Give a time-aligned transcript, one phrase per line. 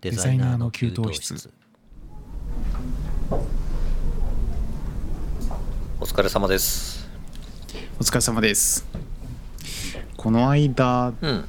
[0.00, 1.50] デザイナーの給湯室。
[6.00, 7.08] お疲れ様です。
[7.98, 8.86] お疲れ様です。
[10.16, 11.44] この間うん。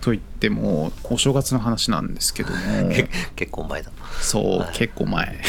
[0.00, 2.56] といってもお正月の話なんですけども。
[2.88, 3.90] け結構前だ。
[4.22, 4.74] そう、はい。
[4.74, 5.42] 結構前。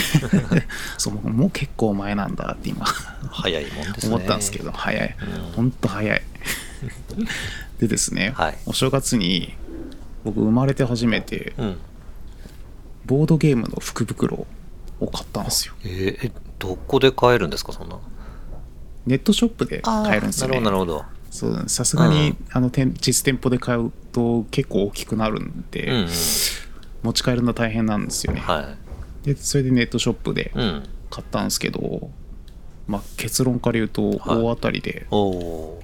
[1.00, 2.86] そうもう結構前なんだって今。
[2.86, 4.16] 早いもんですね。
[4.16, 5.16] 思ったんですけど早い。
[5.22, 5.52] うん。
[5.54, 6.22] ほんと早い。
[7.80, 8.58] でですね、はい。
[8.66, 9.56] お正月に
[10.26, 11.78] 僕生まれて初めてうん
[13.06, 14.46] ボードゲームの福袋
[15.00, 15.74] を買ったんですよ。
[15.84, 18.00] えーえどこで買えるんですかそんな
[19.06, 20.62] ネットショップで買えるんですよね。
[20.62, 26.08] なるほどなるそうさすがに、うんあの店実店舗で買うと結構大きくなるんで、ほどうん。
[27.04, 28.76] 持ち帰るの大変なんですよね、うんは
[29.24, 30.84] でそれでネットショップでいうん。
[31.10, 32.10] 買ったんですけど、
[32.88, 34.20] まあ、結論から言うとはい。
[34.38, 35.84] 大当たりで、おお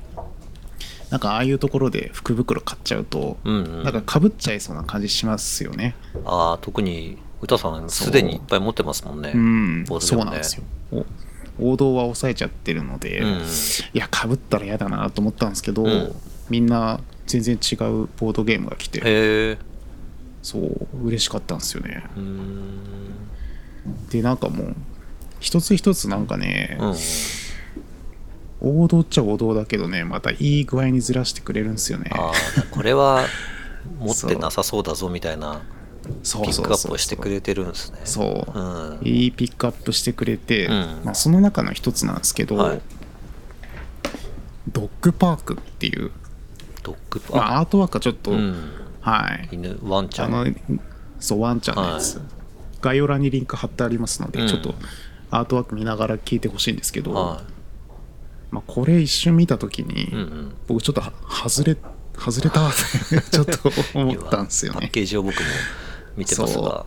[1.09, 3.83] なんかああいうところで福袋買っちゃうと、ーうんうん。
[3.83, 5.95] なんかかぶっちゃいそうな感じしますよね。
[6.25, 9.31] ああ特に歌さんすでにいっぱい持ってますもんね。
[9.33, 9.83] うん。
[9.83, 9.85] ね。
[9.99, 10.63] そうなんですよ。
[10.91, 11.05] お
[11.71, 13.27] 王道は抑えちゃってるので、うん。
[13.39, 13.43] い
[13.93, 16.15] やかぶったら嫌だなと思ったんですけど、うん。
[16.49, 19.57] みんな全然違うボードゲームが来て
[20.41, 22.03] そう嬉しかったんですよね。
[24.09, 24.75] でなんかもう
[25.39, 26.95] 一つ一つなんかね、うん
[28.61, 32.11] 王道っちゃ王道だけどねまたいい具合にずらしてくれるんですよね。
[32.13, 33.25] ああこれは
[33.99, 35.61] 持ってなさそうだぞみたいな
[36.23, 36.43] そう。
[36.43, 37.99] ピックアップをしてくれてるんですね。
[38.05, 39.07] そう、うん。
[39.07, 41.01] いいピックアップしてくれて、うん。
[41.03, 42.81] まあ、その中の一つなんですけど、はい。
[44.71, 46.11] ドッグパークっていう、
[46.83, 48.71] ドッグまパあ、アートワークはちょっと、うん。
[49.01, 49.49] はい。
[49.51, 50.35] 犬ワンちゃん。
[50.35, 50.53] あの
[51.19, 52.23] そうワンちゃんのやつ、は
[52.81, 54.47] 概要欄にリンク貼ってありますので、うん。
[54.47, 54.73] ちょっと
[55.31, 57.41] アートワーク見ながら聞いてほしいんですけど、は
[58.51, 60.55] まあ、これ一瞬見た時に、いうんうん。
[60.67, 61.77] 僕ちょっとは外れ
[62.17, 62.71] 外れたっ
[63.09, 65.41] て ちょっと思ったんですよパッねケージを僕も
[66.17, 66.85] 見てますが。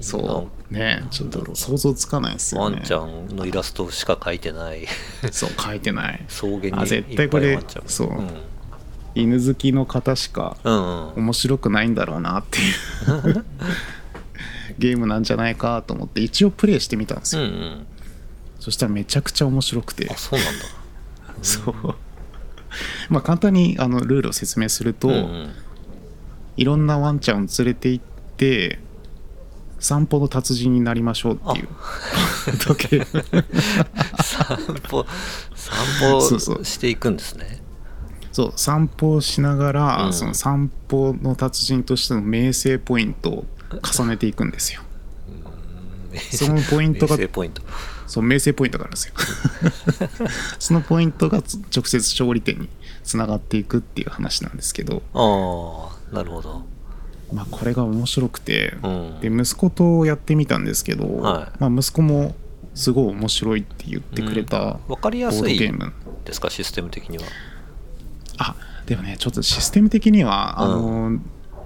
[0.00, 0.74] そう。
[0.74, 2.76] ねちょっと想像つかないですよね。
[2.76, 4.86] ワンちゃんのイラストしか描いてない。
[5.32, 6.24] そう書いてない。
[6.28, 8.08] 草原に絶対これそう。
[8.12, 8.30] ん。
[9.14, 12.62] 犬好きの方しか面白くないんだろうなってい
[13.32, 13.44] う。
[14.78, 17.86] ゲームなんじゃないかと思って一応プレイしてみたんですよ、うんうん
[18.64, 20.08] そしたらめちゃくちゃ面白くて。
[20.10, 20.64] あそうなんだ。
[21.42, 21.74] そう。
[23.10, 25.52] まあ簡単にあのルールを説明すると、うんうん。
[26.56, 28.04] いろんなワンちゃんを連れて行っ
[28.38, 28.78] て
[29.78, 31.68] 散歩の達人になりましょうっていう。
[32.58, 33.04] 時計
[34.24, 34.56] 散
[34.88, 35.04] 歩
[35.54, 37.60] 散歩していくんですね。
[38.32, 40.12] そう散歩をしながら、うん。
[40.14, 43.44] その散歩の達人としての名声ポイントを
[43.94, 44.80] 重ねていくんですよ
[46.18, 47.62] そのポイントが名声ポイント。
[48.06, 49.14] そう名声ポイントがあるんですよ。
[50.58, 52.68] そのポイントがつ直接勝利点に
[53.02, 56.64] つながっていくっていう話なんですけど、ああなるほど。
[57.32, 59.20] まあ、これが面白くて、うん。
[59.20, 61.58] で息子とやってみたんですけど、はい。
[61.58, 62.34] まあ、息子も
[62.74, 65.92] すごい面白いって言ってくれたわかりボーやすいドゲーム、
[66.24, 67.24] ですかシステム的には。
[68.38, 70.64] あでもねちょっとシステム的には、うん。
[70.64, 71.18] あの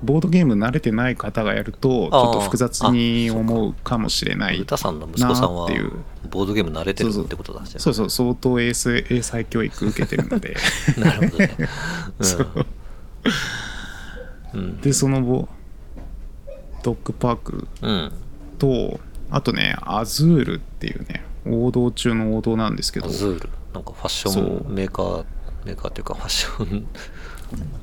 [0.03, 5.93] ボードゲーム慣れてない方がやるとちょっと複雑に思うかもしれない歌さんの息子さんはなっていう。
[6.31, 7.95] ボードゲーム慣れてるってことだじゃんそう。
[7.95, 10.57] そう相当英才英才教育受けてるので。
[10.99, 11.57] なるほどね、
[12.21, 12.49] そう。
[14.55, 14.61] うん。
[14.61, 15.49] うんでそのボ
[16.83, 18.13] ドッグパークうん、
[18.59, 19.01] と
[19.31, 23.07] あとねアズールっていうね王道中の王道なんですけど。
[23.07, 23.49] アズール。
[23.75, 25.25] なんかファッションメーカー
[25.65, 26.81] メーカーっていうかファッション。
[26.81, 26.85] っ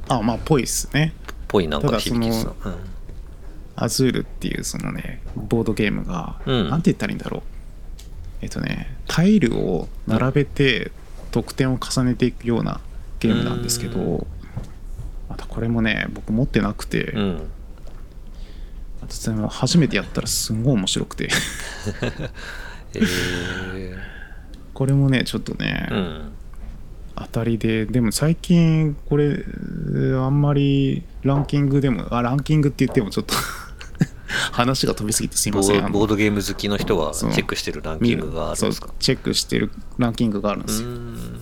[0.09, 1.13] あまあぽいっすね
[1.55, 2.47] ぽいなんかただ響き
[3.77, 6.69] アズールっていうそのねボードゲームが、うん。
[6.69, 7.41] なんて言ったらいいんだろう。
[8.41, 10.91] えっとねタイルを並べて
[11.31, 12.79] 得点を重ねていくような
[13.19, 14.27] ゲームなんですけど、う
[15.29, 17.51] またこれもね僕持ってなくて、うん、
[19.49, 21.29] 初めてやったらすんごい面白くて。
[22.93, 23.97] えー、
[24.73, 26.34] これもねちょっとね、うん
[27.17, 29.43] 当たりででも最近これ
[30.17, 33.33] あんまりランキングでもあランキングって言ってもちょっと
[34.51, 35.79] 話が飛びすぎてすいボません。
[35.79, 38.89] あのーボードゲーム好きの人がチェックしてるランキングがあるんですか？
[38.99, 41.39] チェックしてるランキングがあるんですよ、うん。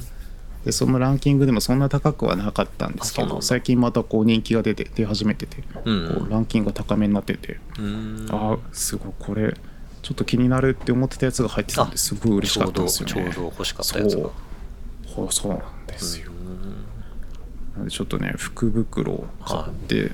[0.65, 8.27] でそのランキングでもそんな高くはなかったんですけど最近またこう人気が出て出始めてて、うんこうランキングが高めになってて、うん。
[8.31, 9.55] あすごいこれ
[10.03, 12.13] ちょっと気になるって思ってたやつが入ってたんです。
[12.15, 13.13] ごい嬉しかったんですよね。
[13.13, 14.29] ちょうどちょうど欲しかったやつが
[15.13, 16.31] そうほそうなんですよ、
[17.77, 17.85] うん。
[17.85, 20.11] でちょっとね福袋を買って、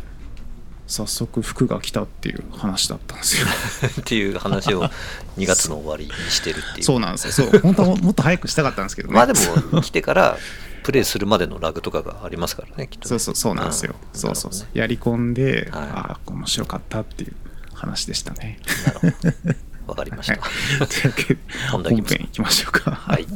[0.90, 3.48] 早速服が来たっていう話だったんですよ。
[4.02, 4.90] っていう話を
[5.38, 6.84] 2月の終わりにしてるっていう。
[6.84, 7.48] そうなんですよ。
[7.52, 7.62] そう。
[7.62, 9.14] 本当はも もっと早くしたかったんですけどね。
[9.14, 9.34] まあで
[9.72, 10.38] も来てから
[10.84, 13.10] プレイするまでのラグとかがありますからねきっとね。
[13.10, 13.96] そうそうそうなんですよ、ん。
[14.18, 15.84] そうそうそう、なるやり込んで、はい。
[15.84, 17.34] ああ面白かったっていう
[17.76, 18.60] 話でしたね。
[19.86, 20.38] わかりました、
[20.88, 21.40] というわけで
[21.72, 22.72] 本いきましょう。
[22.72, 22.92] か。
[22.92, 23.28] はい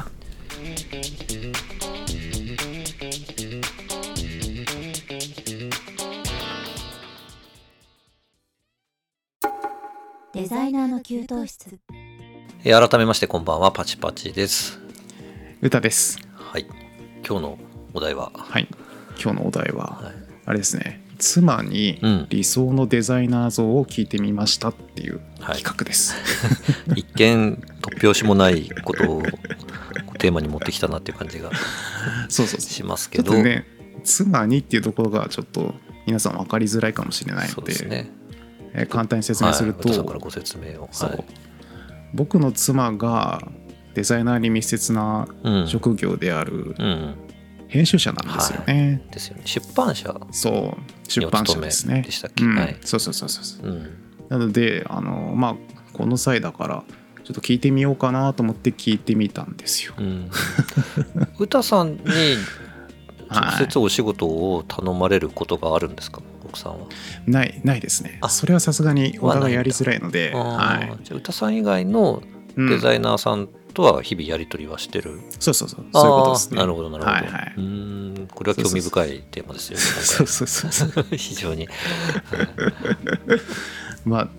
[10.43, 11.79] デザイナーの給湯室
[12.65, 14.77] えー改めましてこんばんはパチパチです
[15.61, 16.19] 歌です。
[16.35, 16.65] はい
[17.25, 17.57] 今日の
[17.93, 18.29] お題は？
[18.35, 18.67] はい。
[19.23, 20.13] 今日のお題は、はい
[20.45, 21.01] あれですね。
[21.17, 26.13] 妻にうん理想のデザイナー像を聞いてみましたっていうはい企画です。
[26.93, 29.21] 一見突拍子もないことを
[30.19, 31.51] テーマに持ってきたなっていう感じが
[32.27, 32.69] そうそうそう。
[32.69, 33.65] しますけどちょっとね、
[34.03, 35.73] 妻にっていうところがちょっと
[36.05, 38.11] 皆さん分かりづらいかもしれないそうので、ですね
[38.73, 40.89] えー簡単に説明すると、はい、ご説明を。
[40.91, 41.25] はい。
[42.13, 43.41] 僕の妻が
[43.93, 45.67] デザイナーに密接なうん。
[45.67, 47.15] 職業であるうん。
[47.67, 49.01] 編集者なんですよね。
[49.11, 49.41] ですよね。
[49.45, 52.05] 出版社そう、出版社ですね。
[52.09, 52.43] したっけ？
[52.45, 52.55] うん。
[52.55, 52.77] はい。
[52.81, 53.67] そうそうそうそう。
[53.67, 53.71] う。
[53.71, 53.89] ん。
[54.29, 55.55] なので、あの、まあ、
[55.93, 56.83] この際だから、
[57.23, 59.93] ちょっと聞いてみようかなと思って聞いてみたんですよ。
[59.97, 60.29] うん。
[61.39, 61.97] 歌さんに
[63.29, 66.21] 直接お仕事を頼まれることがあるんですか、
[66.53, 66.87] 奥さんは？
[67.25, 68.19] ない、ないですね。
[68.21, 70.89] あそれはさすがにお互いやりづらいので、あはい。
[70.89, 71.01] ー。
[71.03, 72.21] じゃあ歌さん以外の
[72.55, 76.59] うんデザイナーさんとは日々やり取りはしてる、そうそうそう、そういうことですね。
[76.59, 77.53] なるほどなるほど、はいはい。
[77.57, 78.27] うーん。
[78.27, 80.47] これは興味深いテーマですよねそうそう。
[80.47, 81.67] そう 非常に。
[84.05, 84.29] まあ、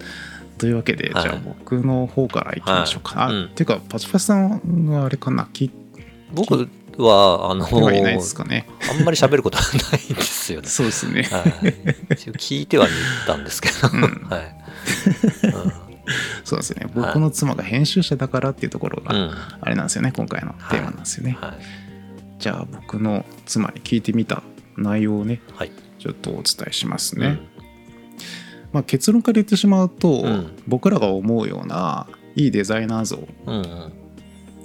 [0.59, 1.23] というわけで、はい。
[1.25, 3.25] じゃあ僕の方からいきましょうか。
[3.25, 3.35] あ、はい。
[3.35, 3.45] うん。
[3.47, 5.71] っていうか、パチパチさんはあれかな、聞い
[6.33, 6.69] 僕
[7.03, 8.67] はあのてはいないですかね。
[8.91, 10.69] あんまり喋ることはないんですよね。
[10.69, 11.23] そうですね。
[11.25, 12.93] はい、一応聞いてはみ
[13.27, 14.03] たんですけど、うん。
[14.29, 14.57] はい、
[16.45, 16.87] そうですね。
[16.95, 21.37] 僕の妻が編集者だからっていうところが、うんうんあれなんですよね、今回のテーマなんですよね。
[21.41, 21.53] はい。
[22.39, 24.43] じゃあ、僕の妻に聞いてみた
[24.77, 25.73] 内容をね、はい。
[25.99, 27.39] ちょっとお伝えしますね。
[28.73, 30.59] まあ、結論から言ってしまうと、うん。
[30.67, 32.07] 僕らが思うような
[32.37, 33.93] いいデザイナー像うんうん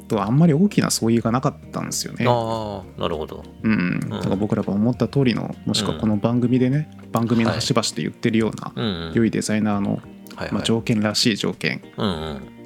[0.09, 2.25] とあんまり大きな相違がなかったんですよね。
[2.27, 3.43] ああなるほど。
[3.63, 9.13] うん、だから僕らが思った通りのもしくはこの番組でね、番組の端々で言ってるようなうんうん。
[9.13, 9.99] 良いデザイナーの、はい
[10.35, 10.51] はい。
[10.53, 11.81] まあ、条件らしい条件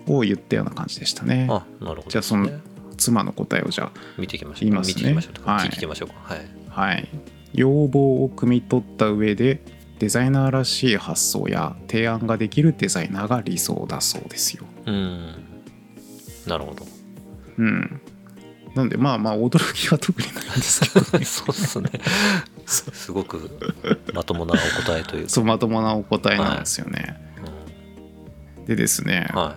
[0.07, 1.47] を言ったような感じでしたね。
[1.49, 2.49] あなるほどじゃあその
[2.97, 4.59] 妻の答えをじゃ見ていきましょう。
[4.61, 4.93] 言いますね。
[4.95, 5.69] 見ていきましょうとかはい。
[5.69, 6.15] 聞きましょうか。
[6.23, 6.39] はい。
[6.69, 7.07] あはい。
[7.53, 9.61] 要望を汲み取った上で
[9.99, 14.65] デザイナーらしい発想や提案ができるデザイナーが理想だそうですよ。
[14.85, 15.53] うん。
[16.47, 16.85] なるほど
[17.57, 18.01] うん。
[18.75, 21.89] なんでまあまあ驚きは特にないんですけど、ね、 そうっすね。
[22.65, 23.51] すごく
[24.13, 25.29] まともなお答えというか。
[25.29, 27.19] そうまともなお答えなんですよね。
[28.65, 29.55] でですね、うんは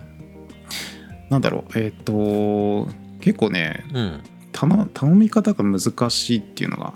[1.30, 1.78] なんだろう。
[1.78, 2.88] えっ、と
[3.20, 4.20] 結構ねいうん。
[4.52, 6.94] 頼頼み方が難しいっていうのが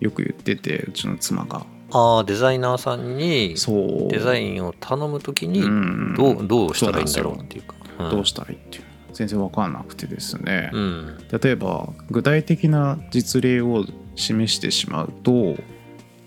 [0.00, 1.64] よく言っててうちの妻が。
[1.92, 4.10] ああデザイナーさんにそう。
[4.10, 6.14] デザインを頼むときにうん。
[6.16, 7.74] どうどうしたらいいんだろうっていうか。
[8.00, 8.10] うん。
[8.10, 8.84] どうしたらいいっていう
[9.20, 11.18] 全然分かんなくてですね、うん。
[11.30, 13.84] 例えば具体的な実例を
[14.14, 15.56] 示してしまうと、はい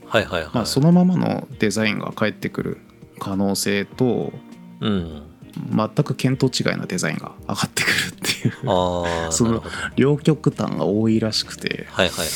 [0.06, 0.50] はいはい。
[0.54, 2.78] まあ、そのままのデザインが返ってくる
[3.18, 4.32] 可能性と
[4.80, 5.24] うん。
[5.72, 8.54] 全く見当違いなデザインが上がってくるっていう。
[9.34, 9.64] その
[9.96, 11.88] 両極端が多いらしくて。
[11.90, 12.28] はいはいはい。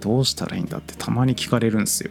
[0.00, 2.10] どうしたらいいんだってたまに聞かれるんですよ。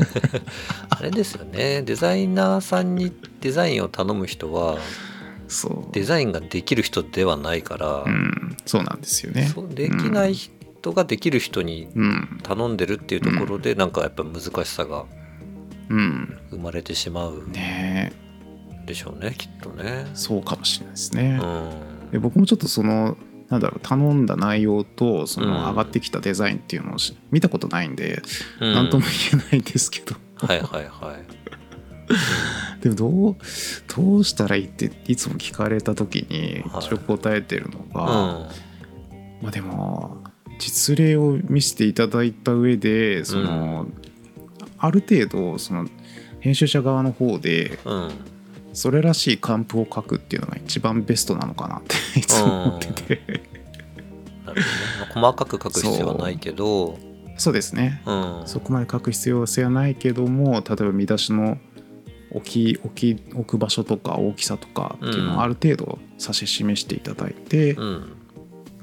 [0.90, 1.82] あれですよね。
[1.82, 4.76] デザイナーさんにデザインを頼む人は
[5.92, 9.52] デザインができる人ではないから、うん、そうなんですよね。
[9.74, 15.04] できない人ができる人にうん、頼んでるっていうところで、なんかやっぱ難しさが
[15.90, 18.12] うん、生まれてしまうね。
[18.86, 19.82] でしょうねきっとね。
[19.84, 20.06] え。
[20.14, 21.36] そうかもしれないですうね。
[21.38, 22.10] ん。
[22.10, 23.16] で僕もちょっとその
[23.48, 25.48] なんだろう頼んだ内容とそうん。
[25.48, 28.22] の上がってきたデザインっていうのをし見たことないんで
[28.60, 28.74] うん。
[28.74, 31.41] 何とも言えないんですけど、はいはいはい
[32.80, 33.36] でもどう
[33.94, 36.84] どうしたらいいっていつも聞かれた時にはい。
[36.84, 38.06] 一応答えてるのうが、ん。
[39.42, 40.22] まあでも
[40.58, 43.86] 実例を見せていただいた上でその、
[44.78, 45.86] ある程度その
[46.40, 48.10] 編集者側の方でうん。
[48.74, 53.42] それらしい還付を書くっていうのが一番ベストなのかなっていつも思ってて、
[54.46, 55.26] なるほどね。
[55.26, 56.98] 細かく書く必要はないけど。
[57.36, 58.02] そうですね。
[58.06, 58.42] うん。
[58.46, 61.58] そこまで書く必要性はないけども例えば見出しの
[62.34, 65.38] 置き置き置く場所とか大きさとかっていうのうん。
[65.38, 68.12] をある程度指し示していただいて、うん。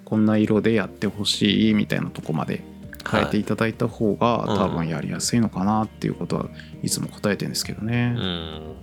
[0.05, 2.63] こんな色でやってほしいみたいなとこまで
[3.09, 4.57] 変えていただいた方がうん。
[4.57, 6.49] 多分やりやすいのかなっていうことは
[6.83, 8.15] いつも答えてるんですけどね。
[8.17, 8.75] うん。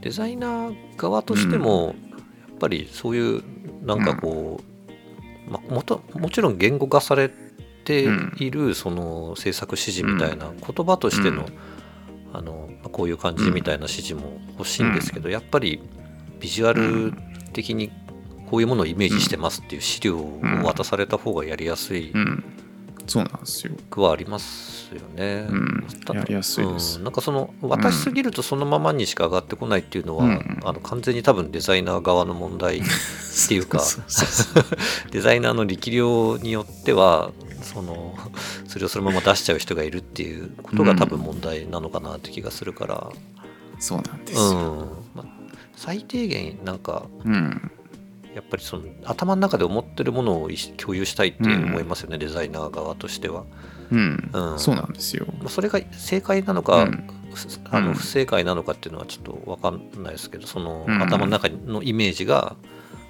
[0.00, 1.94] デザイナー側としても
[2.48, 3.42] やっぱりそういう
[3.84, 4.60] なんかこ
[5.48, 7.30] う、まあ、もともちろん言語化され
[7.84, 11.52] ているその制作指示みたいな言葉としての、うん
[12.34, 15.80] あのこういう感じみたいな指示も欲しいんですけど、やっぱり
[16.40, 17.14] ビジュアル
[17.52, 17.90] 的に
[18.50, 22.44] こういうものをイメージしてますっていう資料を渡された方がやりやすいうん。
[23.06, 23.74] そうなんですよ。
[23.88, 25.46] くはありますよね。
[25.48, 25.86] うん。
[26.14, 26.98] やりやすいです。
[26.98, 27.04] うん。
[27.04, 30.60] なんかその渡しすぎるとそのままにしか上がってこないっていうのは、うん。
[30.64, 32.82] あの完全に多分デザイナー側の問題っ
[33.48, 33.80] ていうか
[35.10, 38.14] デザイナーの力量によってはその
[38.66, 43.10] それをそのまま出しちゃう人がいるっていうことが多分問題なのかなって気がするから、
[43.78, 44.52] そうなんですうん。
[44.52, 45.26] よまあ
[45.76, 47.70] 最低限なんかうん。
[48.34, 53.44] やっぱりその頭の中で思ってるものを共有したいって思いますよね、デザイナー側としては。
[53.90, 54.30] うん。
[54.32, 54.58] うん。
[54.58, 55.26] そうなんですよ。
[55.38, 57.06] まあそれが正解なのか、うん。
[57.34, 57.84] ふあうん。
[57.86, 61.02] の不正解なのかっていうのはちょっと分かんないですけどそのうん。
[61.02, 62.56] 頭の中のイメージが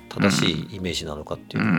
[0.09, 1.79] 正しいイメージなのかっていうのは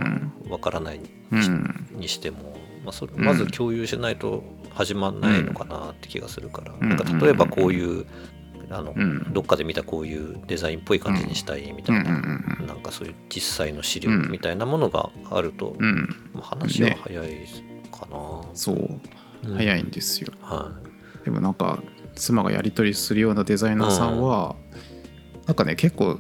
[0.50, 1.00] 分からない
[1.32, 1.88] うん。
[1.94, 3.24] にしても、まあ、それうん。
[3.24, 6.90] まず共有しないと始まんないのかなって気がするから、うん。
[6.90, 8.06] なんか例えばこういう
[8.70, 9.34] あの、うん。
[9.34, 12.68] どっかで見たこういうデザインっぽい感じにしたいみたいな、うん。
[12.68, 16.10] なんかそういう実際の資料みたいなものがあると、うん。
[16.34, 17.28] まあ話は早い
[18.00, 18.18] かな。
[18.54, 19.00] そう。
[19.46, 19.56] うん。
[19.56, 20.34] 早いんですよ。
[20.42, 20.72] は
[21.24, 21.82] でもなんか
[22.16, 24.56] 妻がやり取りするようなデザイナーさんは、
[25.48, 26.20] なんかね結構思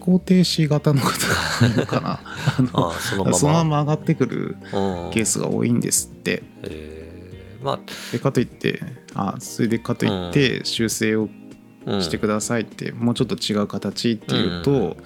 [0.00, 2.20] 考停止型の方がいいのかな。
[2.74, 3.36] あそのまま。
[3.36, 5.10] そのまま上がってくるうん。
[5.10, 6.42] ケースが多いんですって。
[6.62, 7.64] えー。
[7.64, 7.78] ま
[8.10, 8.80] でかといって
[9.14, 11.28] あそれでかといって修正を
[11.86, 14.96] あ、うんしてくださいって、もうちょっと違う形っていうと、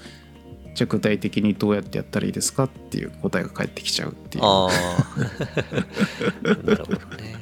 [0.76, 4.45] じゃあ具体的にどうやってやったらいいですかっていう答えが返ってきちゃうっていう。
[4.45, 4.71] ああ
[6.45, 7.35] なるほどね。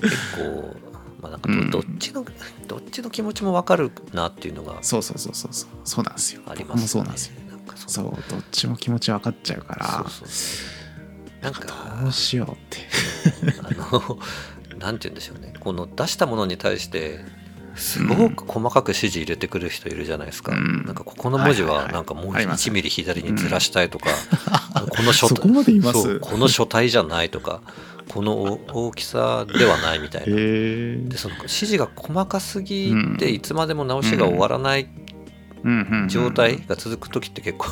[0.00, 0.76] 結構
[1.20, 2.24] まあなんかど,、っちの
[2.68, 5.52] どっちの気持ちも分かるなっていうのがそうそうそうそう。
[5.52, 6.42] そうそうなんですよ。
[6.46, 6.88] ありますよね。
[6.88, 7.34] そうなんですよ。
[7.88, 9.86] そうどっちも気持ち分かっちゃうから。
[10.08, 10.64] そうそ
[11.40, 11.42] う。
[11.42, 12.78] なんかどうしようって。
[13.58, 14.18] あの
[14.78, 15.52] なんて言うんでしょうね。
[15.58, 17.24] この出したものに対して
[17.74, 20.84] すごく細かく指示入れてくる人いるじゃないですか、うん。
[20.84, 24.10] なんかここの文字はなんかもうあります1ミリ左にずらしたいとか、
[24.90, 27.62] この書 そこの書体じゃないとか
[28.10, 30.36] この大大きさではないみたいな。
[30.36, 33.16] でその指示が細かすぎうん。
[33.16, 34.88] ていつまでも直しが終わらない
[35.62, 35.70] うん。
[35.70, 36.02] うん。
[36.02, 36.08] うん。
[36.08, 37.68] 状態が続く時って結構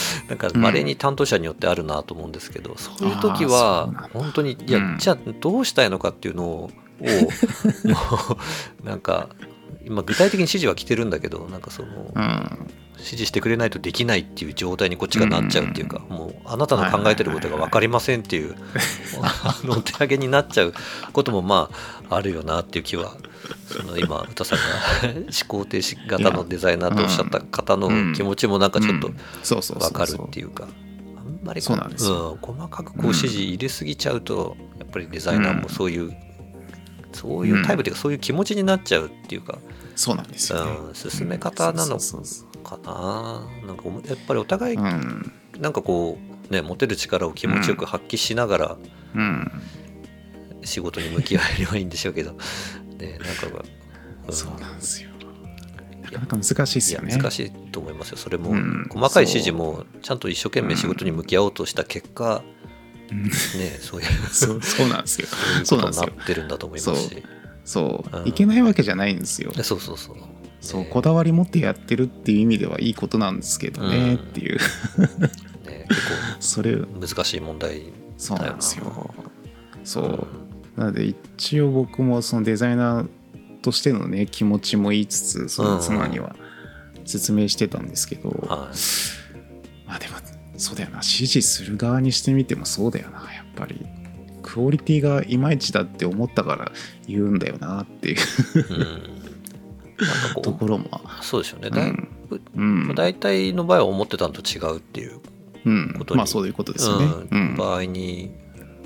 [0.28, 4.96] なんか稀に担当者によってあるなと思うんですけどそういう時は本当にいやうん。
[4.98, 6.70] じゃあどうしたいのかっていうのを
[8.84, 9.28] なんか
[9.84, 12.70] 今具体的に指示は来てるんだけどなんかそのうん。
[13.02, 18.54] 指示してくれないとできないっていう状態にこっちがなっちゃうっていうか、もうあなたの考えてることが分かりませんっていう
[19.20, 20.74] あのお手上げになっちゃう
[21.12, 21.68] こともま
[22.08, 23.16] ああるよなっていう気は
[23.66, 30.68] その今歌さんが思考停止型のデザイナーとおっしゃった方の気持ちもなんかちょっと分かるっていうか。
[31.16, 32.32] あんまりこそうなんですよ。
[32.40, 36.16] うん、細かくこう指示入れすぎちゃうと、やっぱりデザイナーもそういう、
[37.12, 39.58] そういうタイプというか、そういう気持ちになっちゃうっていうか、
[39.96, 40.70] そうなんですよね。
[40.88, 41.98] うん進め方なの
[42.62, 43.46] かな。
[43.66, 45.32] なんかおやっぱりお互いそううん。
[45.60, 46.18] なんかこ
[46.50, 48.76] うね持てる力を気持ちよく発揮しながら
[49.14, 49.50] うん。
[50.64, 52.32] 仕事に向き合えればいいんでしょうけど、
[52.98, 53.64] ね、なんかが、
[54.28, 54.32] うん。
[54.32, 55.10] そうなんですよ。
[56.02, 57.16] なかなか難しいですよね。
[57.16, 58.16] 難しいと思いますよ。
[58.16, 58.86] それも、うん。
[58.88, 62.62] 細かい指示もちゃんと一生懸命仕事に向き合おうとした結果、うん
[63.12, 63.28] ね
[63.80, 65.28] そういうそうそうなんですよ。
[65.64, 66.12] そうなんですよ。
[66.16, 67.22] なってるんだと思いますし。
[67.64, 68.22] そう、う。
[68.24, 68.28] ん。
[68.28, 69.52] いけないわけじゃないんですよ。
[69.52, 70.16] でそうそうそう。
[70.60, 70.88] そうね。
[70.90, 74.14] こだわり持ってやってるっていう意味ではいいことなんですけどね、うん。
[74.14, 74.58] っていう。
[75.66, 76.00] ね結
[76.40, 76.76] それ。
[76.76, 77.82] 構難しい問題
[78.16, 79.14] そうなんですよ。
[79.84, 80.80] そう、うん。
[80.80, 83.08] なので一応僕もそのデザイナー
[83.60, 86.34] としてのね気持ちも言いつつその妻には
[87.04, 89.88] 説明してたんですけど、はい。
[89.88, 90.16] まあでも
[90.62, 90.96] そうだよな。
[90.98, 93.18] 指示する側にしてみてもそうだよな。
[93.34, 93.84] やっぱり。
[94.42, 96.72] クオリティがいまいちだって思ったから
[97.06, 98.18] 言うんだよなっていう。
[100.36, 100.42] うん。
[100.42, 100.84] とこころも。
[101.20, 105.20] うそうでしょうね、だいうんぶうん、大体の場合は思ってたのと違うっていう
[105.64, 105.94] うん。
[105.98, 107.06] ことにまあそういうことですよね。
[107.06, 107.54] ううん。
[107.54, 108.30] ん、場合に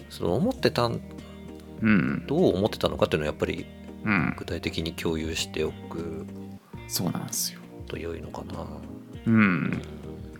[0.09, 1.01] その思ってたん
[1.83, 2.25] うん。
[2.27, 3.67] どう思ってたのかっていうのはやっぱり
[4.05, 4.35] うん。
[4.39, 6.27] 具体的に共有しておく。
[6.89, 7.61] そうなんですよ。
[7.87, 8.61] と良いのかな。
[9.27, 9.83] ううんん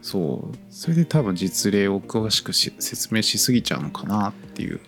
[0.07, 0.57] そう。
[0.71, 4.79] それで多分実例を詳しくし説明しすぎちゃうのかなっていう。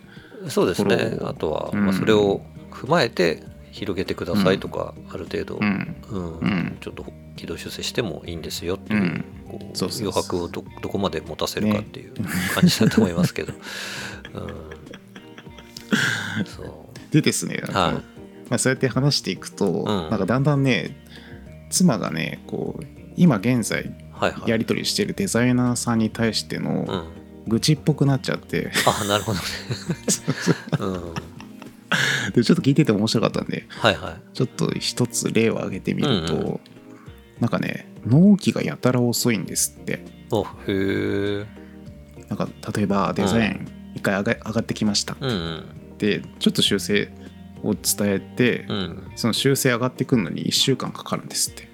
[0.47, 1.17] そうですね。
[1.23, 1.85] あとは、うん。
[1.87, 2.39] まあ、それを
[2.71, 5.95] 踏まえて広げてくださいとか、ある程度、うん。
[6.09, 6.37] うん。
[6.39, 6.77] うん。
[6.79, 9.13] ちょっと軌道修正してもいいんですよっていう,、う
[9.81, 12.13] 余白をどどこまで持たせるかっていう
[12.55, 13.51] 感じだと思いますけど。
[14.33, 14.37] う
[16.41, 17.13] ん、そう。
[17.13, 17.93] でですねなんかはい。
[17.95, 18.01] ま
[18.51, 19.85] あ、そうやって話していくと、ん。
[20.09, 20.95] なんかだんだんね
[21.69, 22.85] 妻がねこう
[23.17, 23.93] 今現在。
[24.45, 27.07] やり取りしてるデザイナーさんに対してうのん、
[27.47, 29.45] 愚痴っぽくなっちゃって、あなるほどね。
[30.79, 31.13] うん。
[32.33, 34.35] でちょっと聞いてて面白かったんではいはい。
[34.35, 36.59] ちょっと一つ例を挙げてみると、うんう
[37.39, 40.05] なんかね納期がやたら遅いんですって。
[40.31, 41.45] おへえ
[42.27, 45.97] なんか例えばデザイン一回上が上がってきました、うんうん。
[45.97, 47.11] でちょっと修正
[47.63, 49.11] を伝えて、うん。
[49.15, 51.68] その修正上がってくるのに1週間かかるんですって、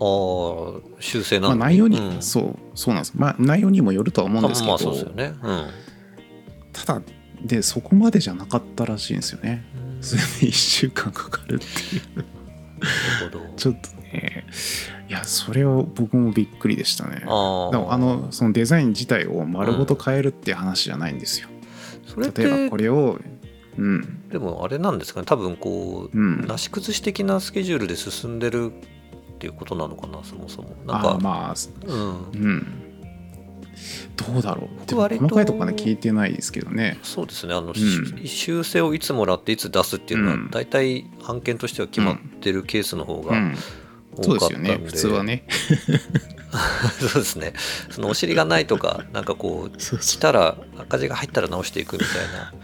[0.00, 2.22] ああ修正なまあ、内容に、うん。
[2.22, 3.12] そうそうなんです。
[3.14, 5.34] まあ内容にもよるとは思うんですけど、まあそうですよね。
[5.42, 5.66] うん。
[6.72, 7.02] ただ
[7.42, 9.64] でそこまでじゃなかったらしいんですよね。
[10.00, 11.64] それで1週間かかるって
[11.96, 12.18] いう。
[12.18, 13.46] なるほど。
[13.56, 14.46] ちょっとね。
[15.08, 17.22] いやそれは僕もびっくりでしたね。
[17.26, 21.48] ああのそのデザイン自体を丸ごと変えるっていう話じゃないんですよ、
[22.06, 23.18] それっ例えばてこれを
[23.76, 24.28] うん。
[24.30, 25.26] でもあれなんですかね。
[25.26, 26.46] 多分こう、うん。
[26.46, 28.72] なし崩し的なスケジュールで進んでる
[29.40, 30.76] っていうことなのかなそもそも。
[30.84, 31.54] なんかまあ
[31.86, 32.30] うん。
[32.32, 32.66] うん。
[34.14, 34.86] どうだろう。
[34.86, 36.98] でも割と細かいとこはね聞いてないですけどね。
[37.02, 37.54] そうですね。
[37.54, 37.74] あの、ん。
[37.74, 40.50] し修正をいつもらっていつ出すっていうのは、うん。
[40.50, 43.56] 大体案件としては決まってるケースの方がうん。
[44.20, 44.84] そうです多かったんで、よね。
[44.84, 45.44] 普通はね
[46.98, 47.52] そうですね。
[47.90, 52.08] そのお尻がないとか なんかこう来たら赤字が入ったら直していくみたい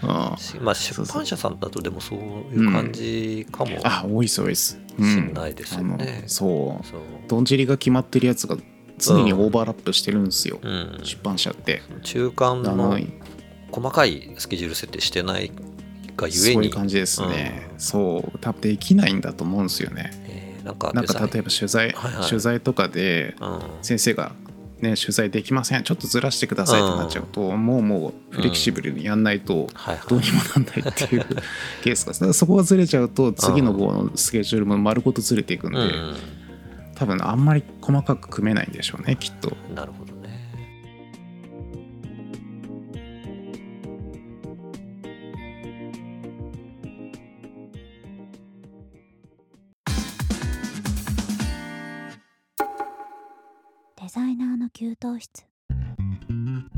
[0.02, 0.36] な。
[0.60, 2.18] まあ出版社さんだとでもそう
[2.54, 4.78] いう感じかもあ多いです多いです。
[4.98, 6.24] しんないですよね。
[6.26, 6.86] そう。
[6.86, 7.00] そう。
[7.28, 8.56] どんじりが決まってるやつが
[8.98, 11.82] 常にオーバーラップしてるんですよ、うん、出版社って。
[12.02, 12.98] 中間なの
[13.70, 15.52] 細かいスケジュール設定してない
[16.16, 17.80] がゆそういうえに感じですね、うん。
[17.80, 18.38] そう。
[18.38, 20.10] 多分できないんだと思うんですよね。
[20.28, 22.28] えーなんかなんか例えば取材、はいはい。
[22.28, 23.60] 取材とかでうん。
[23.82, 24.32] 先生が
[24.80, 31.26] ね取材できませんちょっとずらしてくださいってなっちゃうと、もうもうフレキシブルにやんないとはいどうにもなんないっていう
[31.82, 36.16] ケースがそこがずれちゃうと次の号のスケジュールも丸ごとずれていくんで、うん。
[36.96, 39.56] 多分あんまり細かく組めないんでしょうねきっと。
[39.74, 40.05] なるほど
[54.06, 55.44] デザイナーの給湯室。
[55.68, 56.70] うん。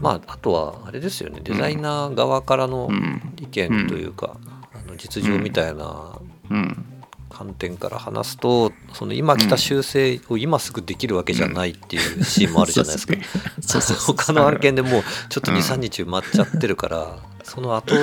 [0.00, 1.42] まああとはあれですよね。
[1.44, 3.34] デザイナー側からのうん。
[3.40, 4.36] 意見というか、
[4.74, 6.18] あの実情みたいな
[6.50, 6.84] うん。
[7.28, 13.14] 観点から話すとその今来た修正を今すぐできるわけじゃないっていうシーンもあるじゃないですか。
[13.60, 15.58] そうそうそう 他の案件でもうちょっとうん。
[15.58, 17.94] 23日埋まっちゃってるから、その後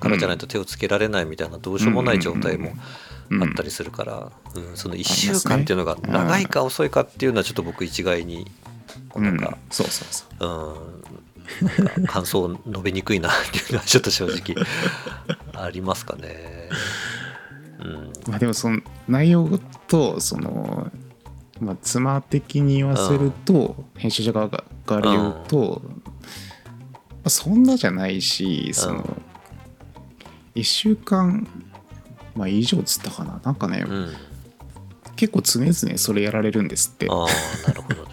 [0.00, 2.72] からじゃないと手をつけられないみたいなどうしようもない状態も
[3.30, 8.50] あったりするから、うんその1週間っていうのが長いか遅いかっていうのはちょっと僕一概に
[9.16, 10.96] なんか、そうそうそう。
[12.00, 14.54] うん、感想を述べにくいなっていうのはちょっと正直
[15.54, 16.68] ありますかね。
[17.80, 18.12] うん。
[18.28, 19.58] まあでもその内容
[19.88, 20.90] とその
[21.60, 25.90] まあ妻的に言わせると、編集者側がから言うと、ま
[27.24, 29.22] あ、そんなじゃないしその、
[30.54, 31.46] 1週間、
[32.34, 33.40] まあ、以上つったかな。
[33.44, 34.12] なんかね、うん、
[35.16, 37.06] 結構常々それやられるんですって。
[37.10, 38.10] ああなるほどね。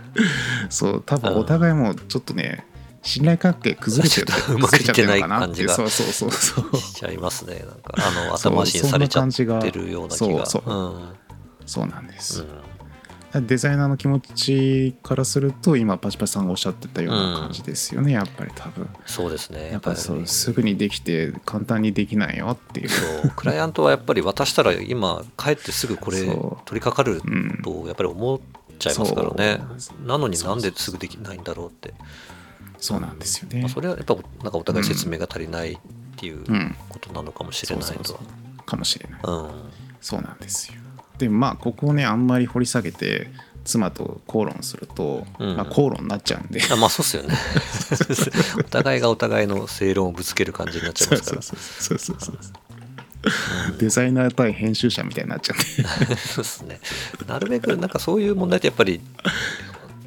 [0.70, 2.66] そう多分お互いもちょっとね
[3.02, 4.58] 信頼関係崩れてるう。
[4.58, 5.74] まくいってない感じが。
[5.74, 6.76] そうそうそうそう。
[6.76, 7.58] しちゃいますね。
[7.58, 10.46] なんかあの後回しにされちゃってるような気が。
[10.46, 11.08] そうそうん。
[11.66, 12.75] そうなんです、うん
[13.40, 18.88] デザイナーの気持ちからすると今パチパチさんがおっしゃってたような感じですよね、やっぱり多分。
[19.06, 19.70] そうですね。
[19.72, 22.88] やっぱりそうすぐにできて簡単にできないよっていう。
[22.88, 23.32] そう。
[23.34, 26.36] クライアントはやっぱり渡したら今帰ってすぐこれ取り
[26.80, 27.60] 掛かるうん。
[27.62, 28.40] とやっぱり思っ
[28.78, 29.60] ちゃいますからね。
[29.78, 30.06] そう。
[30.06, 31.94] なのになんですぐできないんだろうって、
[32.78, 35.78] そうなんですよね、まあ、それはやっぱなんかお互い説明が足りないっ
[36.16, 36.76] ていううん。
[36.88, 38.62] ことなのかもしれないとそう。
[38.64, 39.20] かもしれない。
[39.22, 39.50] うん。
[40.00, 40.80] そうなんですよ
[41.18, 43.28] でまあここをねあんまり掘り下げて
[43.66, 45.56] 妻と口論すると、うん。
[45.56, 46.62] まあ、口論になっちゃうんで。
[46.70, 47.34] あまあそうっすよね。
[48.58, 51.42] お互いがお互いの正論をぶつける感じになっちゃいますから。
[51.42, 53.78] そうそうそうそうそう。
[53.78, 55.82] デザイナー対編集者みたいになっちゃって
[56.16, 56.80] そうですね。
[57.26, 59.00] なるべくなんかそういう問題ってやっぱり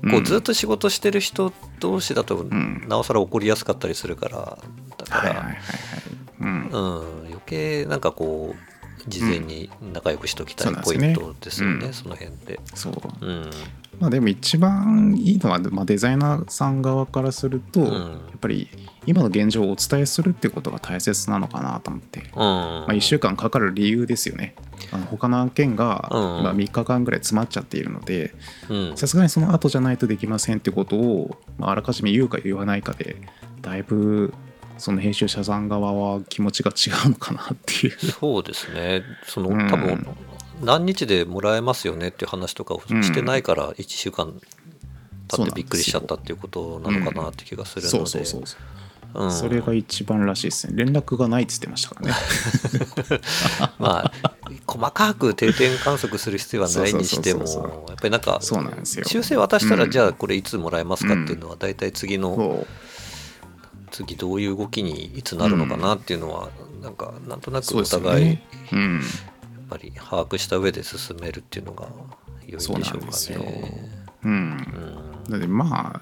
[0.09, 0.23] こううん。
[0.23, 2.85] ずっと仕事してる人同士だとん。
[2.87, 4.57] なおさら起こりやすかったりするから。
[4.97, 5.57] だから
[6.39, 8.78] 余計なんかこう
[9.09, 11.93] 事前に仲良くしときたいポイントですよねうん。
[11.93, 12.59] その辺って。
[12.73, 12.93] そう。
[13.21, 13.49] うん。
[13.99, 17.87] まあでも一番いいのは、まあ、デザイナーさん側からすると、うん。
[17.87, 18.69] やっぱり
[19.05, 22.27] 今の現状をお伝えするっていうことが大切なのかなと思って、うん。
[22.37, 24.55] まあ、1週間かかる理由ですよね。
[24.91, 26.39] あの他の案件がうん。
[26.39, 28.33] 今3日間ぐらい詰まっちゃっているので
[28.69, 28.97] うん。
[28.97, 33.17] さすがにその後じゃないとできませんってことを、まああらかじめ言うか言わないかで
[33.61, 34.33] だいぶ
[34.79, 37.99] その編集者さん側は気持ちが違うのかなっていう。
[37.99, 39.03] そうですね。
[39.25, 39.69] そのうん。
[39.69, 40.07] 多分
[40.61, 44.33] 何日でもらえますよねっていう話とかをしてないから1週間
[45.27, 48.57] たってびっくりしちゃったっていうことなのかなって気がするので、そうそうそうそ
[49.19, 49.27] うう。
[49.27, 49.31] ん。
[49.31, 50.83] それが一番らしいですね。
[50.83, 52.13] 連絡がないって言ってましたからね。
[53.79, 54.11] まあ
[54.65, 59.91] 細かく定点観測する必要はないにしてもやっぱりなんか修正渡したらうん。
[59.91, 62.65] じゃあこれいつもらえますかっていうのは大体次の
[63.91, 66.49] 次どういう動きにいつなるのかなっていうのは
[66.81, 68.47] なんかなんとなくお互いやっね。
[68.73, 69.01] うん。
[69.69, 71.87] ぱり把握した上で進めるっていうのが
[72.45, 73.39] 良いんでしょそううかなんですよ。
[73.39, 73.71] ね。
[74.23, 75.13] うん。
[75.29, 75.57] うん。
[75.57, 76.01] ま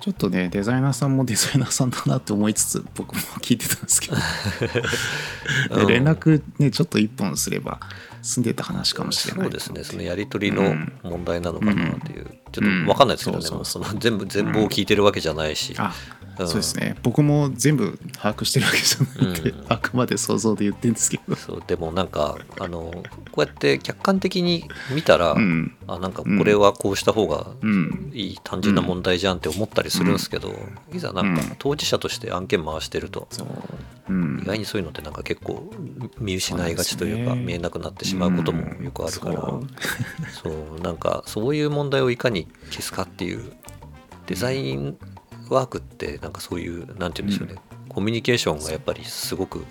[0.00, 4.16] ちょっとねデザイナーさんも デザイナーさんだなって思いつつ僕も聞いてたんですけど。
[5.76, 5.86] うん。
[5.86, 7.80] で連絡ねちょっと一本すれば
[8.22, 9.42] 済んでた話かもしれない。
[9.44, 12.86] そうですね、そのやり取りの問題なのかなっていう、ちょっとうん。
[12.86, 15.94] 分かんないですけどね、そう全部全貌を聞いてるわけじゃないし、あ
[16.44, 16.96] うんそうですね。
[17.02, 19.64] 僕も全部把握してるわけじゃないんで、うん。
[19.68, 21.36] あくまで想像で言ってるんですけど。
[21.36, 22.92] そうでもなんかあの
[23.32, 25.76] こうやって客観的に見たら、うん。
[25.86, 28.10] あなんかこれはこうした方がうん。
[28.14, 30.54] いい単純な問題じゃんって思ったりするんですけど、
[30.92, 31.56] いざなんかうん。
[31.58, 33.28] 当事者として案件回してると、
[34.08, 35.70] 意外にそういうのってなんか結構
[36.18, 39.56] 見失いがちというか見えなくなってしまうこともよくあるから、う。
[39.58, 39.68] ん
[40.42, 43.52] そうなんかそういう問題をいかに消すかっていう
[44.26, 44.98] デザイン
[45.54, 47.56] ワークってなんかそういうなんて言うんでしょうね、
[47.88, 49.64] コミュニケーションがやっぱりすごく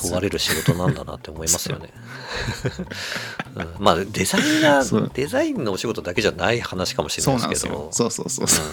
[0.00, 1.90] 問われる仕事なんだなって思いますよね。
[3.56, 3.74] うん。
[3.78, 8.64] まあデザイナーデザインのお仕事だけじゃない話かもしれそないうですすよそうそうそうそう、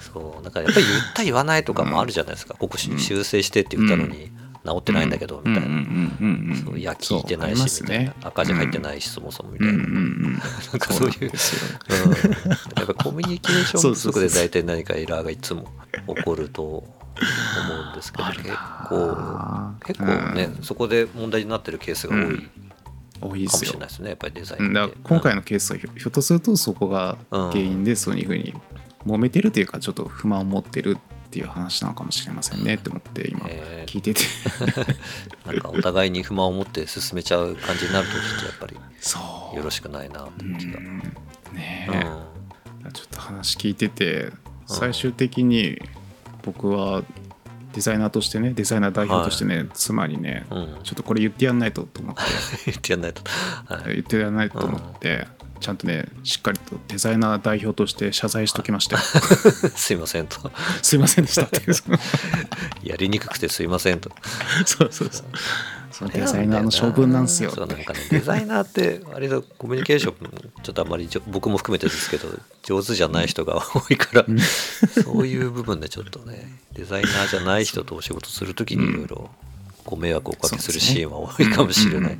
[0.00, 0.44] そう。
[0.44, 4.32] だからやっぱり言った言わないとかもあるじゃないですか、ここし修正してって言ったのに
[4.64, 8.14] 治ってないんだけどみたいな、そういや聞いてないしみたいな、ね。
[8.22, 10.38] 赤字入ってないし、そもそもみたいな、なん
[10.78, 11.16] かそういう。
[11.20, 15.64] うん、やっぱコミュニケーション不足で大体何かエラーがいつも
[16.14, 18.42] 起こると思うんですけど結
[18.88, 22.22] 構結構ね、そこで問題になってるケースが多い。
[22.22, 22.50] うん。
[23.24, 24.70] 多いでかもしすよれないですねやっぱりデザイうん。
[24.70, 28.52] ンだ今回のケースはひょひょっとするとそこが原因でそういうふうに
[29.06, 33.90] 揉めてるというかちょっと不満を持ってるっていう話なのかもしれませんねって思って今えー。
[33.90, 34.20] 聞いてて。
[35.46, 39.56] なんかお互いに不満を持って進めちゃう感じになるとちょっとやっぱりそう。
[39.56, 40.98] よろしくないなって気が、ん。
[41.54, 41.94] ねうん。
[42.88, 44.30] えちょっと話聞いてて
[44.66, 45.80] 最終的に
[46.42, 47.02] 僕は
[47.72, 50.78] デザイナーとしてねデザイナー代表としてね、妻にねうん。
[50.82, 52.22] ちょっとこれ言ってやんないとと思って。
[52.70, 53.22] 言ってやんないと、
[53.74, 55.26] はい、言ってやらないと思って、
[55.62, 59.02] ちゃんとねしっかりとデザイナー代表として謝罪しときましたよ。
[59.74, 60.50] すいませんと。
[60.82, 61.42] すいませんでした。
[61.42, 61.62] っ て
[62.82, 64.10] やりにくくてすいませんと。
[64.66, 65.26] そうそうそう。
[65.92, 67.50] そのデザイナーの処分なんですよ。
[67.50, 72.28] そうなんかねデザイナーって割とコミュニケーションちょっとあんまり僕も含めてですけど
[72.62, 74.26] 上手じゃない人が多いから、
[75.04, 79.30] そういう部分でちょっとねデザイナーじゃない人とお仕事するときにいろいろ
[79.84, 82.18] ご迷惑をおかけするシーンは多いかもしれない。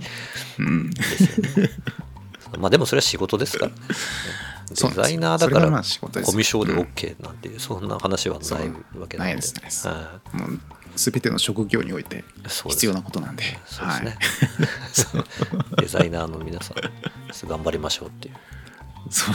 [0.58, 0.90] うん。
[0.90, 1.70] ですよね。
[2.58, 3.76] まあでもそれは仕事ですからね。
[4.70, 5.66] デザイナーだから
[6.22, 9.30] コミュ障で OK なんていうそんな話はないわけなんで。
[9.30, 9.88] ないですないです。
[9.88, 10.60] はもう
[10.96, 12.24] 全ての職業において
[12.68, 13.44] 必要なことなんで。
[13.66, 14.18] そうですね。
[15.78, 18.34] デザイナーの皆さん頑張りましょうっていう。
[19.10, 19.34] そう。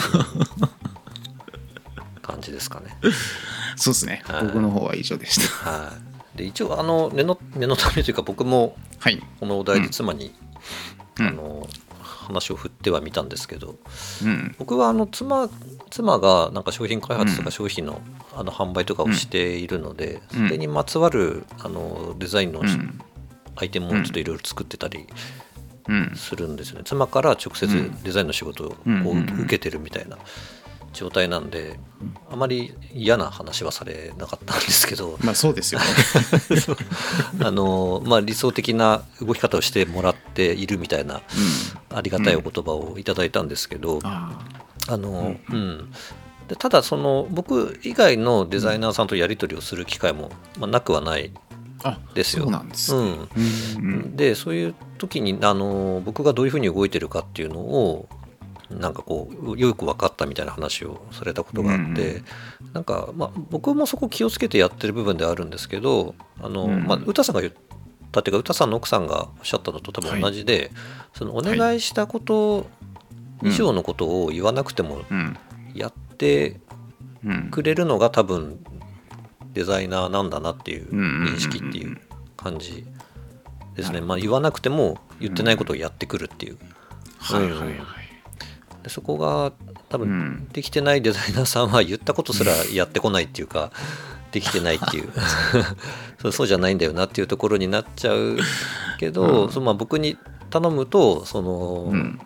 [2.21, 2.97] 感じですかね。
[3.75, 4.21] そうですね。
[4.25, 4.43] はい。
[4.45, 5.69] 僕の方は以上でした。
[5.69, 5.93] は
[6.35, 9.21] い、で一応あの念の念のためというか僕もはい。
[9.39, 10.33] このお題で妻に、
[11.19, 11.27] うん。
[11.27, 11.67] あの
[12.27, 13.75] 話を振ってはみたんですけど
[14.23, 14.55] うん。
[14.59, 15.49] 僕はあの妻
[15.89, 17.45] 妻がなんか商品開発とうん。
[17.45, 18.01] か商品の
[18.35, 20.47] あの販売とかをしているので、うん。
[20.47, 23.01] それにまつわるあのデザインのうん。
[23.55, 25.07] アイテムをちょっといろいろ作ってたり
[25.87, 26.13] うん。
[26.15, 26.83] するんですよね。
[26.85, 28.03] 妻から直接うん。
[28.03, 30.17] デザインの仕事を受けてるみたいな
[30.97, 31.79] 状態なんで
[32.31, 35.17] あまり嫌な話はされなかったんですけど。
[35.21, 35.85] まあそうですよね。
[37.45, 41.21] あの、まあ、理想的な動き方をしてもらっているみたいな
[41.93, 44.39] ありがたいお言葉をいただいたんですけど、あ
[44.87, 45.93] あのうん。
[46.47, 51.31] でただその僕以外のデザイナーさんとやり取りをする機会も、まあ、なくはない
[52.15, 52.43] ですよ。
[52.43, 52.75] そうなんで
[53.75, 54.15] うん。
[54.15, 58.09] でそういう時にあの僕がどういうふうに動いてるかっていうのを
[58.69, 62.23] なんかこうよく分かったみたいな話をされたことがあって、
[62.73, 66.85] なんか、まあ、僕もそこ気をつけてやってる部分ではあるんですけどあの、うん。
[66.85, 67.53] まあ、歌さんが言っ
[68.11, 70.71] たっていうか歌さんの奥さんがおっしゃったのと多分同じで、
[71.13, 72.67] そのお願いしたこと
[73.43, 75.37] 以上のことを言わなくてもうん。
[75.73, 76.59] やって
[77.23, 78.59] うんくれるのが多分
[79.53, 81.97] デザイナーなんだなっていううんうんうんうん認識っていう
[82.35, 82.85] 感じ
[83.75, 86.57] ですね、まあ、言わなくても言ってないことをやってくるっていう、
[87.19, 88.06] はいはいはいで
[88.89, 89.53] そこが
[89.89, 90.47] 多分うん。
[90.51, 93.71] できてないデザイナーさんは言ったことすらやってこないっていうか
[94.31, 95.09] できてないっていう。
[96.21, 98.37] そうそうじゃないんだよなっていうところになっちゃう
[98.99, 99.51] けど、うん。
[99.51, 100.17] そのまあ僕に
[100.49, 102.19] 頼むとその、うん。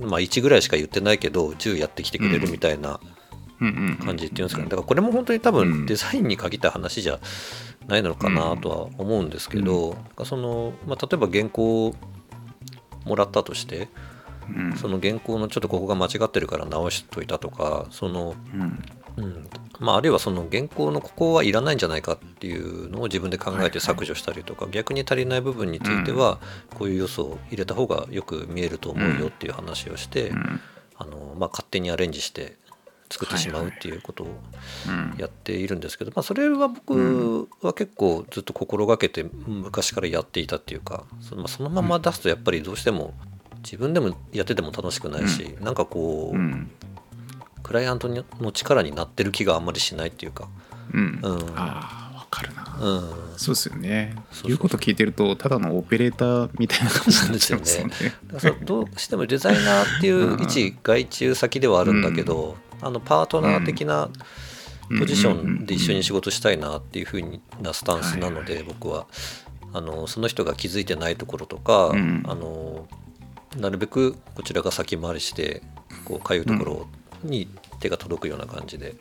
[0.00, 3.00] まあ、1ぐらいしか言ってないけど10やってきてくれるみたいな
[4.04, 4.64] 感じっていうんですかね。
[4.64, 5.70] だからこれも本当に多うん。
[5.70, 7.18] 分デザインに限った話じゃ
[7.88, 11.94] ないのかなとは思うんですけど、そのまあ、例えば原稿を
[13.04, 13.88] もらったとして
[14.54, 14.76] うん。
[14.76, 18.82] その原稿のちょっとここが間違ってるから直しといたとかその、うん。
[19.18, 19.48] うん。
[19.80, 26.38] まあ、あるいはその原稿のここはいらないんじゃないかっていうのを自分で考えて削除したりとか、逆に足りない部分については
[26.74, 30.60] こういう要素を入れた方がよく見えると思うよっていう話をして、うん。
[30.96, 32.56] あのまあ、勝手にアレンジして
[33.10, 34.26] 作ってしまうっていうことを
[34.88, 35.14] うん。
[35.16, 43.14] やっているんですけど、まあ、それは僕は結構ずっと心がけて昔からやっていたっていうかそのまま出すとやっぱりどうしても
[43.68, 46.70] 自分でもやってても楽しくないし、なんかこう、うん。
[47.62, 50.48] クライアントの力になってる気があんまりしないっていうか、
[50.94, 51.20] うん。
[51.22, 51.52] うん。
[51.54, 52.78] ああわかるな。
[52.80, 54.16] うん、そうですよね。
[54.32, 57.94] そう言うこと聞いてるとただのオペレーターみたいな感じになっちゃいますよね。
[58.26, 64.08] だからそうどうしてもデザイナーっていう一外注先ではあるんだけど、あのパートナー的な
[64.98, 69.06] ポジションで一緒に仕事したいなっていうふうなスタンスなので僕は。
[69.74, 72.22] あのその人が気づいてないところとか、うん。
[72.26, 72.88] あの
[73.56, 75.62] なるべくこちらが先回りして
[76.04, 76.86] こうかゆいところ
[77.22, 77.48] に
[77.80, 78.94] 手が届くような感じで、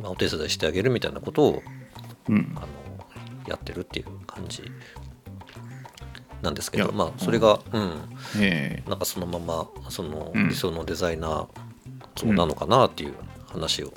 [0.00, 1.62] まあ、お手伝いしてあげるみたいなことを
[2.28, 2.52] うん。
[2.56, 2.66] あの
[3.48, 4.62] やってるっていう感じ
[6.42, 7.92] なんですけどまあそれがうん。
[8.38, 10.48] えなんかそのままそのうん。
[10.48, 11.48] 理想のデザイナー
[12.14, 13.14] 像なのかなっていう
[13.46, 13.92] 話を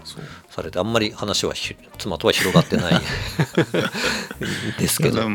[0.50, 2.94] されてあんまり話はひ妻とは広がってない
[4.80, 5.30] ですえけど、はい、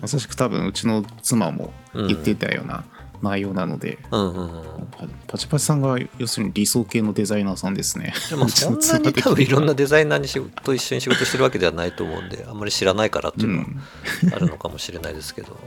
[0.00, 2.84] まさしく多分うちの妻も言っていたような
[3.22, 4.86] 内容なので、うんうんうん。
[4.90, 8.14] パパチパチさんが要するに理想系のデザイナーさんですね。
[8.30, 13.66] でも そんなに多分いろんなデザイナーに仕事と一緒に仕事してるわけではないと思うんであんまり知らないからっていうのは
[14.34, 15.58] あるのかもしれないですけど、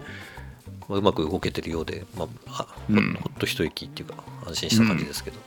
[0.90, 3.14] まあうまく動けてるようで、まあ、うん。
[3.14, 4.16] ほっと一息っていうか
[4.48, 5.38] 安心した感じですけど、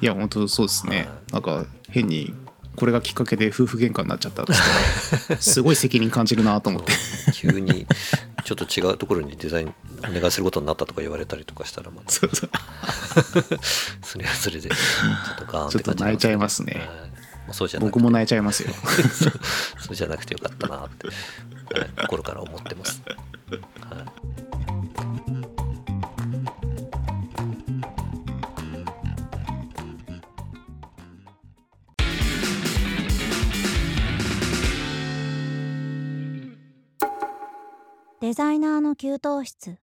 [0.00, 1.08] いや本当そうですね、はい。
[1.32, 2.34] なんか変に
[2.76, 4.58] これがきっかけで夫婦喧嘩になっちゃったとし
[5.28, 6.92] たら すごい責任感じるなと思って。
[7.32, 7.86] 急に
[8.44, 12.50] ちょっと違うところにデザインお願いすることになったとか言われたりとかしたらまた そうそう。
[14.04, 14.74] それはそれでちょ
[15.34, 16.74] っとガーンってちょっと泣いちゃいますね。
[16.74, 16.84] はい。
[16.86, 17.92] まあそうじゃなくて。
[17.92, 18.72] 僕も泣いちゃいますよ。
[19.80, 21.16] そうじゃなくてよかったなって、はい
[22.02, 23.02] 心から思ってます、
[23.80, 24.53] はい
[38.24, 39.76] デザイナーの給湯室。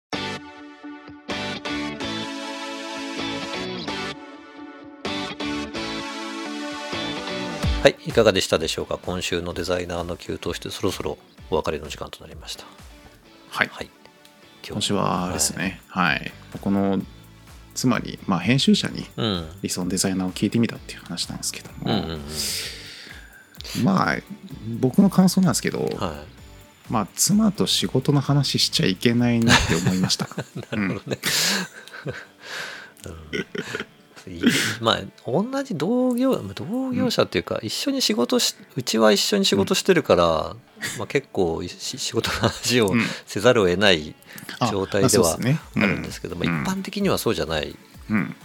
[7.84, 8.98] はい、いかがでしたでしょうか？
[8.98, 11.18] 今週のデザイナーの給湯室そろそろ
[11.50, 12.64] お別れの時間となりました。
[13.50, 13.70] はい。
[13.74, 13.90] はい。
[14.66, 15.82] 今週はですね。
[15.90, 16.98] はい、この
[17.76, 19.50] つまりまあ編集者にはいうん。
[19.64, 23.84] 理想のデザイナーを聞いてみたっていう話なんですけども、うんうんうん。
[23.84, 24.16] まあ
[24.80, 26.24] 僕の感想なんですけど、は
[26.90, 30.26] まあ妻と仕事の話しちゃいけないなって思いました。
[30.26, 30.30] い
[30.78, 31.20] なるほどね、
[34.26, 34.34] うん。
[34.34, 34.42] い
[34.82, 40.24] まあ同じ同業同業者っていうか、一緒に仕事しうちは一緒に仕事してるから、
[40.98, 44.16] まあ、結構し仕事の話をうんせざるを得ない
[44.60, 45.38] あ状態では
[45.76, 46.42] あるんですけど、うん。
[46.44, 47.76] まあ、一般的にはそうじゃない。
[48.10, 48.36] うん。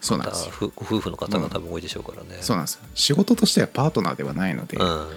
[0.00, 2.36] そうなんですご夫婦の方が多分多いでしょうからね。
[2.42, 2.80] そうなんですよ。
[2.94, 5.08] 仕事としてはパートナーではないので、うん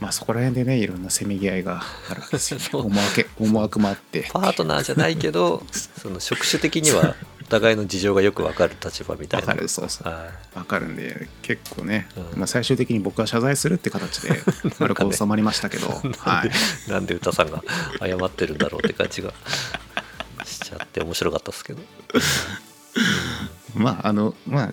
[0.00, 4.28] まあそこら辺でねいろんなせめぎ合いがあるんですよ、ね、 思惑思惑もあって。
[4.32, 5.64] パートナーじゃないけど
[6.00, 9.54] その職種的にはお互いの事情がよく分かる立場みたいわな。
[9.54, 9.68] かる。
[9.68, 10.08] そうそう。
[10.08, 12.40] はわかるんで結構ね、うん。
[12.40, 14.42] まあ、最終的に僕は謝罪するって形で
[14.78, 16.48] 丸く収まりましたけど、はい。
[16.48, 17.62] い、なんで歌さんが
[18.00, 19.32] 謝ってるんだろうって感じが
[20.44, 21.82] しちゃって面白かったですけど。
[23.74, 24.70] まああのまあ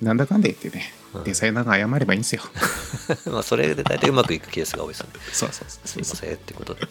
[0.00, 2.42] なんだかんだ言ってねうんデザイナーが謝ればいいんですよ
[3.30, 5.08] まあそれで大体うまくいくケースが多いですね。
[5.32, 6.86] そうそうそうすいませんってことで。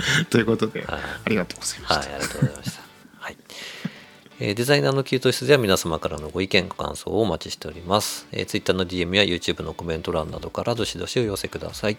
[0.30, 2.82] ということで、はいありがとうございました、はい、ありがとうございました。
[3.18, 3.36] はい。
[4.38, 8.26] えーデザイナーの給湯室では皆様からのご意見、ご感想をお待ちしております。
[8.32, 11.96] えー、Twitter の DM や YouTube のコメント欄などからどしどしお寄せください。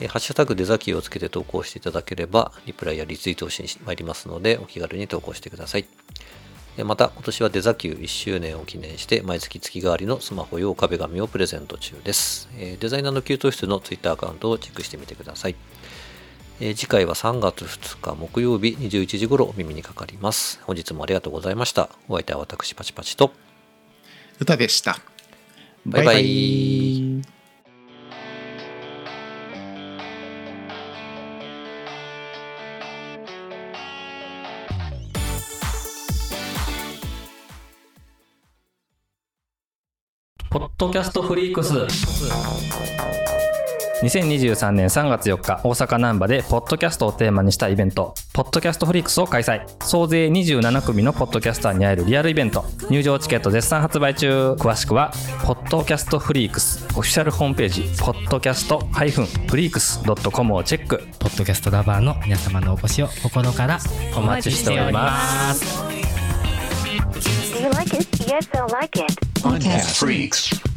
[0.00, 5.86] えーハッシュタグデザキーをつけて投稿していただければ、リプライやリツイートをしに参りますので、お気軽に投稿してください。
[6.78, 12.48] えーまた、今年はデザ Q 1周年を記念して、毎月月替わりのスマホ用壁紙をプレゼント中です。
[12.56, 15.56] えーデザイナーの給湯室の Twitter アカウントをチェックしてみてください。
[16.60, 20.60] えー次回は3月2日木曜日21時頃お耳にかかります。
[20.64, 21.90] 本日もありがとうございました。
[22.08, 23.32] お相手は私パチパチと。
[24.40, 24.98] 歌でした
[25.86, 27.41] バイバイ
[40.52, 41.72] ポッドキャストフリークス。
[44.02, 48.14] 2023年3月4日大阪難波でポッドキャストをテーマにしたイベント。
[48.34, 49.62] ポッドキャストフリークスを開催。
[49.82, 52.66] 総勢27組のポッドキャスターに会えるリアルイベント。
[52.90, 54.52] 入場チケット絶賛発売中。
[54.58, 55.10] 詳しくは
[55.42, 56.86] ポッドキャストフリークス。
[56.98, 59.04] オフィシャルホームページポッドキャストフ
[59.56, 60.98] リークス .com をチェック。
[61.18, 63.78] ポッドキャストラバーの皆様のお越しを心から
[64.14, 65.82] お待ちしております
[68.32, 69.14] guess they'll like it.
[69.34, 70.71] Podcast Freaks.